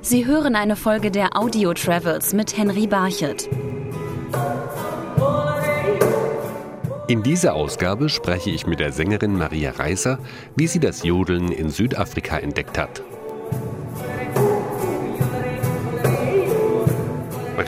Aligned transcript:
Sie 0.00 0.26
hören 0.26 0.56
eine 0.56 0.76
Folge 0.76 1.10
der 1.10 1.36
Audio 1.36 1.72
Travels 1.74 2.32
mit 2.34 2.56
Henry 2.56 2.86
Barchet. 2.86 3.48
In 7.08 7.22
dieser 7.22 7.54
Ausgabe 7.54 8.08
spreche 8.08 8.50
ich 8.50 8.66
mit 8.66 8.80
der 8.80 8.92
Sängerin 8.92 9.36
Maria 9.36 9.72
Reiser, 9.72 10.18
wie 10.54 10.66
sie 10.66 10.80
das 10.80 11.02
Jodeln 11.02 11.50
in 11.50 11.70
Südafrika 11.70 12.38
entdeckt 12.38 12.78
hat. 12.78 13.02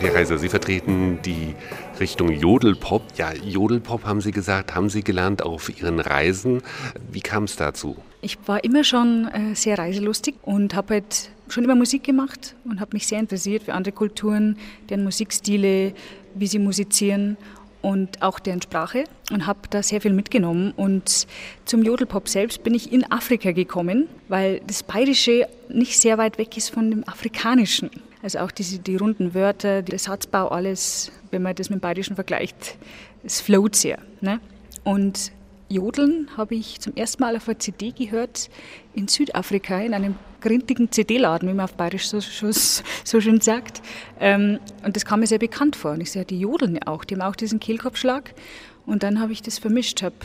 Maria 0.05 0.19
Reiser, 0.19 0.37
Sie 0.37 0.51
vertreten 0.51 1.21
die 1.25 1.55
Richtung 1.99 2.31
Jodelpop. 2.31 3.03
Ja, 3.17 3.33
Jodelpop 3.33 4.05
haben 4.05 4.21
Sie 4.21 4.33
gesagt, 4.33 4.75
haben 4.75 4.91
Sie 4.91 5.03
gelernt 5.03 5.43
auf 5.43 5.71
Ihren 5.81 5.99
Reisen. 5.99 6.61
Wie 7.11 7.23
kam 7.23 7.45
es 7.45 7.57
dazu? 7.57 7.97
Ich 8.21 8.37
war 8.45 8.63
immer 8.65 8.85
schon 8.85 9.29
äh, 9.29 9.55
sehr 9.55 9.79
reiselustig 9.79 10.35
und 10.43 10.75
habe 10.75 10.95
halt 10.95 11.31
schon 11.49 11.65
immer 11.65 11.75
Musik 11.75 12.05
gemacht 12.05 12.55
und 12.67 12.81
habe 12.81 12.91
mich 12.93 13.07
sehr 13.07 13.19
interessiert 13.19 13.63
für 13.63 13.73
andere 13.73 13.95
Kulturen, 13.95 14.59
deren 14.91 15.05
Musikstile, 15.05 15.95
wie 16.35 16.47
sie 16.49 16.59
musizieren 16.59 17.39
und 17.81 18.21
auch 18.21 18.41
deren 18.41 18.61
Sprache 18.61 19.05
und 19.33 19.47
habe 19.47 19.61
da 19.71 19.83
sehr 19.83 20.03
viel 20.03 20.13
mitgenommen. 20.13 20.75
Und 20.77 21.27
zum 21.65 21.83
Jodelpop 21.83 22.29
selbst 22.29 22.63
bin 22.63 22.75
ich 22.75 22.93
in 22.93 23.11
Afrika 23.11 23.53
gekommen, 23.53 24.09
weil 24.29 24.61
das 24.67 24.83
Bayerische 24.83 25.49
nicht 25.71 25.99
sehr 25.99 26.19
weit 26.19 26.37
weg 26.37 26.59
ist 26.59 26.69
von 26.69 26.91
dem 26.91 27.09
Afrikanischen. 27.09 27.89
Also 28.25 28.39
auch 28.39 28.51
diese, 28.51 28.79
die 28.79 28.97
runden 28.97 29.35
Wörter, 29.35 29.83
der 29.83 29.99
Satzbau, 29.99 30.49
alles, 30.49 31.13
wenn 31.31 31.43
man 31.43 31.55
das 31.55 31.69
mit 31.69 31.81
dem 31.81 31.81
Bayerischen 31.83 32.15
vergleicht, 32.15 32.79
es 33.23 33.43
float 33.43 33.77
sehr. 33.77 33.99
Ne? 34.23 34.41
Und 34.83 35.31
Jodeln 35.69 36.31
habe 36.35 36.55
ich 36.55 36.81
zum 36.81 36.95
ersten 36.95 37.23
Mal 37.23 37.37
auf 37.37 37.47
einer 37.47 37.59
CD 37.59 37.91
gehört 37.91 38.49
in 38.95 39.09
Südafrika, 39.09 39.79
in 39.79 39.93
einem 39.93 40.15
grintigen 40.41 40.91
CD-Laden, 40.91 41.51
wie 41.51 41.53
man 41.53 41.65
auf 41.65 41.75
Bayerisch 41.75 42.09
so, 42.09 42.19
so, 42.21 42.51
so 42.51 43.21
schön 43.21 43.43
sagt. 43.43 43.83
Ähm, 44.19 44.59
und 44.83 44.97
das 44.97 45.05
kam 45.05 45.21
mir 45.21 45.27
sehr 45.27 45.39
bekannt 45.39 45.77
vor. 45.77 45.91
Und 45.91 46.01
ich 46.01 46.11
sehe, 46.11 46.25
die 46.25 46.41
jodeln 46.41 46.77
ja 46.77 46.87
auch, 46.87 47.05
die 47.05 47.17
haben 47.17 47.23
auch 47.31 47.37
diesen 47.37 47.61
Kehlkopfschlag. 47.61 48.35
Und 48.87 49.03
dann 49.03 49.21
habe 49.21 49.33
ich 49.33 49.43
das 49.43 49.59
vermischt, 49.59 50.03
habe 50.03 50.17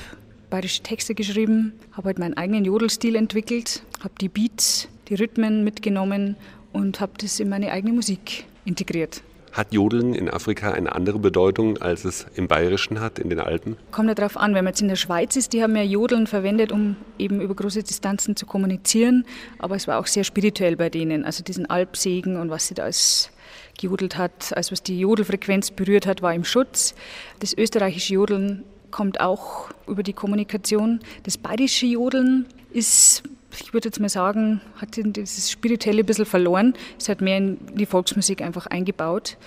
bayerische 0.49 0.83
Texte 0.83 1.15
geschrieben, 1.15 1.73
habe 1.91 2.07
halt 2.07 2.19
meinen 2.19 2.37
eigenen 2.37 2.63
Jodelstil 2.63 3.17
entwickelt, 3.17 3.83
habe 4.01 4.13
die 4.21 4.29
Beats, 4.29 4.87
die 5.09 5.15
Rhythmen 5.15 5.65
mitgenommen 5.65 6.37
und 6.73 6.99
habe 6.99 7.13
das 7.19 7.39
in 7.39 7.49
meine 7.49 7.71
eigene 7.71 7.93
Musik 7.93 8.45
integriert. 8.65 9.21
Hat 9.51 9.73
Jodeln 9.73 10.13
in 10.13 10.29
Afrika 10.29 10.71
eine 10.71 10.93
andere 10.93 11.17
Bedeutung, 11.17 11.79
als 11.79 12.05
es 12.05 12.27
im 12.35 12.47
Bayerischen 12.47 12.99
hat, 12.99 13.17
in 13.17 13.29
den 13.29 13.39
Alpen? 13.39 13.77
Kommt 13.91 14.07
ja 14.07 14.15
darauf 14.15 14.37
an, 14.37 14.53
wenn 14.53 14.63
man 14.63 14.73
jetzt 14.73 14.81
in 14.81 14.87
der 14.87 14.95
Schweiz 14.95 15.35
ist, 15.35 15.53
die 15.53 15.63
haben 15.63 15.75
ja 15.75 15.81
Jodeln 15.81 16.27
verwendet, 16.27 16.71
um 16.71 16.95
eben 17.17 17.41
über 17.41 17.55
große 17.55 17.81
Distanzen 17.81 18.35
zu 18.35 18.45
kommunizieren. 18.45 19.25
Aber 19.57 19.75
es 19.75 19.87
war 19.87 19.99
auch 19.99 20.05
sehr 20.05 20.23
spirituell 20.23 20.75
bei 20.75 20.89
denen. 20.89 21.25
Also 21.25 21.43
diesen 21.43 21.67
Alpsegen 21.67 22.37
und 22.37 22.51
was 22.51 22.67
sie 22.67 22.75
da 22.75 22.83
als 22.83 23.31
gejodelt 23.77 24.17
hat, 24.17 24.55
also 24.55 24.73
was 24.73 24.83
die 24.83 24.99
Jodelfrequenz 24.99 25.71
berührt 25.71 26.05
hat, 26.05 26.21
war 26.21 26.33
im 26.33 26.43
Schutz. 26.43 26.93
Das 27.39 27.57
österreichische 27.57 28.13
Jodeln 28.13 28.63
kommt 28.91 29.19
auch 29.19 29.69
über 29.87 30.03
die 30.03 30.13
Kommunikation. 30.13 30.99
Das 31.23 31.37
bayerische 31.37 31.85
Jodeln 31.87 32.45
ist 32.71 33.23
ich 33.57 33.73
würde 33.73 33.87
jetzt 33.87 33.99
mal 33.99 34.09
sagen, 34.09 34.61
hat 34.75 34.95
dieses 34.95 35.49
Spirituelle 35.49 36.03
ein 36.03 36.05
bisschen 36.05 36.25
verloren. 36.25 36.73
Es 36.97 37.09
hat 37.09 37.21
mehr 37.21 37.37
in 37.37 37.57
die 37.75 37.85
Volksmusik 37.85 38.41
einfach 38.41 38.67
eingebaut. 38.67 39.37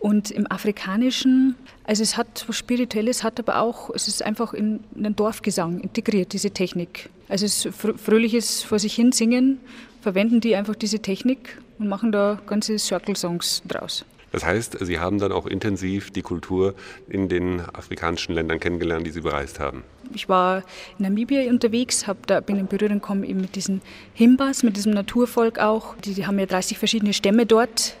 Und 0.00 0.32
im 0.32 0.50
Afrikanischen, 0.50 1.54
also 1.84 2.02
es 2.02 2.16
hat 2.16 2.44
was 2.48 2.56
Spirituelles, 2.56 3.22
hat 3.22 3.38
aber 3.38 3.60
auch, 3.60 3.88
es 3.90 4.08
ist 4.08 4.24
einfach 4.24 4.52
in 4.52 4.80
den 4.90 5.14
Dorfgesang 5.14 5.78
integriert, 5.78 6.32
diese 6.32 6.50
Technik. 6.50 7.08
Also 7.28 7.46
es 7.46 7.66
ist 7.66 7.76
fröhliches 7.76 8.64
vor 8.64 8.80
sich 8.80 8.94
hin 8.94 9.12
singen, 9.12 9.60
verwenden 10.00 10.40
die 10.40 10.56
einfach 10.56 10.74
diese 10.74 10.98
Technik 10.98 11.56
und 11.78 11.86
machen 11.86 12.10
da 12.10 12.40
ganze 12.46 12.80
Circle-Songs 12.80 13.62
draus. 13.68 14.04
Das 14.32 14.44
heißt, 14.44 14.78
Sie 14.80 14.98
haben 14.98 15.18
dann 15.18 15.30
auch 15.30 15.46
intensiv 15.46 16.10
die 16.10 16.22
Kultur 16.22 16.74
in 17.08 17.28
den 17.28 17.60
afrikanischen 17.60 18.34
Ländern 18.34 18.58
kennengelernt, 18.58 19.06
die 19.06 19.10
Sie 19.10 19.20
bereist 19.20 19.60
haben. 19.60 19.84
Ich 20.14 20.28
war 20.28 20.62
in 20.98 21.04
Namibia 21.04 21.48
unterwegs, 21.48 22.06
hab 22.06 22.26
da, 22.26 22.40
bin 22.40 22.56
in 22.56 22.66
Berührung 22.66 23.00
gekommen 23.00 23.24
eben 23.24 23.42
mit 23.42 23.54
diesen 23.54 23.82
Himbas, 24.14 24.62
mit 24.62 24.76
diesem 24.76 24.92
Naturvolk 24.92 25.58
auch. 25.58 25.94
Die, 25.98 26.14
die 26.14 26.26
haben 26.26 26.38
ja 26.38 26.46
30 26.46 26.78
verschiedene 26.78 27.12
Stämme 27.12 27.46
dort. 27.46 27.96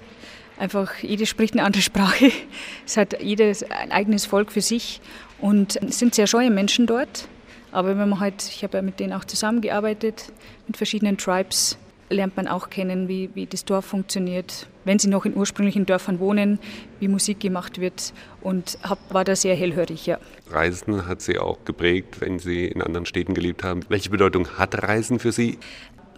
Einfach, 0.58 0.96
jede 1.02 1.26
spricht 1.26 1.54
eine 1.54 1.64
andere 1.64 1.82
Sprache. 1.82 2.30
Es 2.86 2.96
hat 2.96 3.22
jedes 3.22 3.62
ein 3.62 3.92
eigenes 3.92 4.26
Volk 4.26 4.52
für 4.52 4.60
sich 4.60 5.00
und 5.40 5.76
es 5.76 5.98
sind 5.98 6.14
sehr 6.14 6.26
scheue 6.26 6.50
Menschen 6.50 6.86
dort. 6.86 7.28
Aber 7.70 7.96
wenn 7.96 8.08
man 8.08 8.20
halt, 8.20 8.42
ich 8.42 8.62
habe 8.64 8.78
ja 8.78 8.82
mit 8.82 9.00
denen 9.00 9.12
auch 9.12 9.24
zusammengearbeitet, 9.24 10.32
mit 10.66 10.76
verschiedenen 10.76 11.16
Tribes, 11.16 11.78
lernt 12.12 12.36
man 12.36 12.46
auch 12.46 12.70
kennen, 12.70 13.08
wie, 13.08 13.30
wie 13.34 13.46
das 13.46 13.64
Dorf 13.64 13.86
funktioniert, 13.86 14.68
wenn 14.84 14.98
sie 14.98 15.08
noch 15.08 15.24
in 15.24 15.36
ursprünglichen 15.36 15.86
Dörfern 15.86 16.20
wohnen, 16.20 16.58
wie 17.00 17.08
Musik 17.08 17.40
gemacht 17.40 17.80
wird 17.80 18.12
und 18.40 18.78
hab, 18.82 18.98
war 19.12 19.24
da 19.24 19.36
sehr 19.36 19.54
hellhörig, 19.54 20.06
ja. 20.06 20.18
Reisen 20.50 21.06
hat 21.06 21.22
Sie 21.22 21.38
auch 21.38 21.64
geprägt, 21.64 22.20
wenn 22.20 22.38
Sie 22.38 22.66
in 22.66 22.82
anderen 22.82 23.06
Städten 23.06 23.34
gelebt 23.34 23.64
haben. 23.64 23.80
Welche 23.88 24.10
Bedeutung 24.10 24.48
hat 24.58 24.82
Reisen 24.82 25.18
für 25.18 25.32
Sie? 25.32 25.58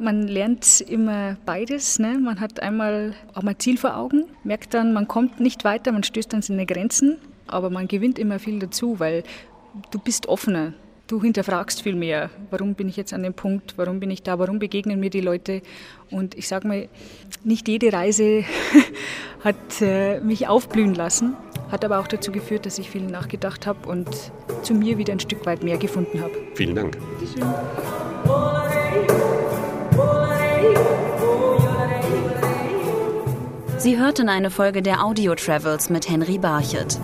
Man 0.00 0.26
lernt 0.26 0.80
immer 0.80 1.36
beides. 1.46 2.00
Ne? 2.00 2.18
Man 2.18 2.40
hat 2.40 2.60
einmal 2.60 3.14
auch 3.32 3.42
mal 3.42 3.56
Ziel 3.58 3.78
vor 3.78 3.96
Augen, 3.96 4.24
merkt 4.42 4.74
dann, 4.74 4.92
man 4.92 5.06
kommt 5.06 5.38
nicht 5.38 5.64
weiter, 5.64 5.92
man 5.92 6.02
stößt 6.02 6.34
an 6.34 6.42
seine 6.42 6.66
Grenzen, 6.66 7.18
aber 7.46 7.70
man 7.70 7.86
gewinnt 7.86 8.18
immer 8.18 8.40
viel 8.40 8.58
dazu, 8.58 8.98
weil 8.98 9.22
du 9.92 9.98
bist 10.00 10.26
offener. 10.26 10.72
Du 11.06 11.20
hinterfragst 11.20 11.82
viel 11.82 11.96
mehr, 11.96 12.30
warum 12.50 12.74
bin 12.74 12.88
ich 12.88 12.96
jetzt 12.96 13.12
an 13.12 13.22
dem 13.22 13.34
Punkt, 13.34 13.74
warum 13.76 14.00
bin 14.00 14.10
ich 14.10 14.22
da, 14.22 14.38
warum 14.38 14.58
begegnen 14.58 15.00
mir 15.00 15.10
die 15.10 15.20
Leute. 15.20 15.60
Und 16.10 16.34
ich 16.34 16.48
sage 16.48 16.66
mal, 16.66 16.88
nicht 17.44 17.68
jede 17.68 17.92
Reise 17.92 18.44
hat 19.44 19.82
äh, 19.82 20.20
mich 20.20 20.48
aufblühen 20.48 20.94
lassen, 20.94 21.34
hat 21.70 21.84
aber 21.84 21.98
auch 21.98 22.06
dazu 22.06 22.32
geführt, 22.32 22.64
dass 22.64 22.78
ich 22.78 22.88
viel 22.88 23.02
nachgedacht 23.02 23.66
habe 23.66 23.86
und 23.86 24.08
zu 24.62 24.72
mir 24.72 24.96
wieder 24.96 25.12
ein 25.12 25.20
Stück 25.20 25.44
weit 25.44 25.62
mehr 25.62 25.76
gefunden 25.76 26.22
habe. 26.22 26.32
Vielen 26.54 26.74
Dank. 26.74 26.96
Bitteschön. 27.20 27.44
Sie 33.76 33.98
hörten 33.98 34.30
eine 34.30 34.50
Folge 34.50 34.80
der 34.80 35.04
Audio 35.04 35.34
Travels 35.34 35.90
mit 35.90 36.08
Henry 36.08 36.38
Barchet. 36.38 36.98